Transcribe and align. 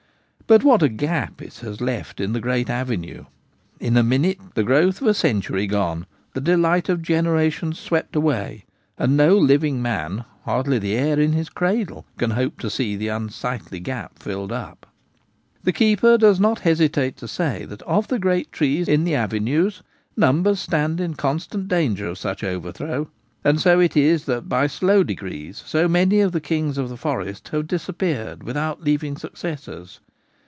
But 0.47 0.65
what 0.65 0.83
a 0.83 0.89
gap 0.89 1.41
it 1.41 1.59
has 1.59 1.79
left 1.79 2.19
in 2.19 2.33
the 2.33 2.41
great 2.41 2.69
avenue! 2.69 3.23
In 3.79 3.95
a 3.95 4.03
minute 4.03 4.37
the 4.53 4.65
growth 4.65 4.99
of 5.01 5.07
a 5.07 5.13
century 5.13 5.65
gone, 5.65 6.05
the 6.33 6.41
delight 6.41 6.89
of 6.89 7.01
generations 7.01 7.79
swept 7.79 8.17
away, 8.17 8.65
and 8.97 9.15
no 9.15 9.37
living 9.37 9.81
man, 9.81 10.25
hardly 10.43 10.75
58 10.75 10.79
The 10.79 10.87
Gamekeeper 10.89 10.99
at 10.99 11.07
Home. 11.07 11.15
the 11.15 11.21
heir 11.21 11.25
in 11.25 11.37
his 11.37 11.47
cradle, 11.49 12.05
can 12.17 12.31
hope 12.31 12.59
to 12.59 12.69
see 12.69 12.97
that 12.97 13.15
unsightly 13.15 13.79
gap 13.79 14.19
filled 14.19 14.51
up. 14.51 14.85
The 15.63 15.71
keeper 15.71 16.17
does 16.17 16.37
not 16.37 16.59
hesitate 16.67 17.15
to 17.15 17.29
say 17.29 17.63
that 17.63 17.81
of 17.83 18.09
the 18.09 18.19
great 18.19 18.51
trees 18.51 18.89
in 18.89 19.05
the 19.05 19.15
avenues 19.15 19.83
numbers 20.17 20.59
stand 20.59 20.99
in 20.99 21.13
constant 21.13 21.69
danger 21.69 22.07
of 22.09 22.17
such 22.17 22.43
overthrow; 22.43 23.07
and 23.45 23.61
so 23.61 23.79
it 23.79 23.95
is 23.95 24.25
that 24.25 24.49
by 24.49 24.67
slow 24.67 25.01
degrees 25.03 25.63
so 25.65 25.87
many 25.87 26.19
of 26.19 26.33
the 26.33 26.41
kings 26.41 26.77
of 26.77 26.89
the 26.89 26.97
forest 26.97 27.47
have 27.53 27.67
disappeared 27.67 28.43
without 28.43 28.81
leaving 28.83 29.15
successors. 29.15 30.01